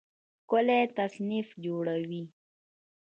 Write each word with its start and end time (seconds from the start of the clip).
ښکلی 0.43 0.81
تصنیف 0.97 1.47
جوړوي 1.65 2.23